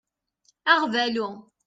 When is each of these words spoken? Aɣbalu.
Aɣbalu. 0.71 1.27